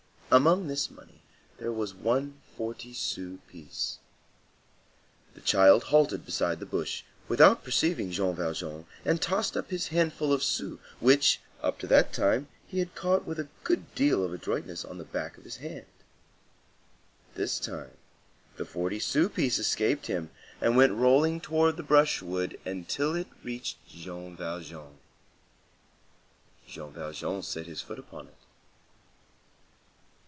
[0.33, 1.23] Among this money
[1.57, 3.97] there was one forty sou piece.
[5.35, 10.31] The child halted beside the bush, without perceiving Jean Valjean, and tossed up his handful
[10.31, 14.33] of sous, which, up to that time, he had caught with a good deal of
[14.33, 15.83] adroitness on the back of his hand.
[17.35, 17.97] This time
[18.55, 20.29] the forty sou piece escaped him,
[20.61, 24.97] and went rolling towards the brushwood until it reached Jean Valjean.
[26.65, 28.35] Jean Valjean set his foot upon it.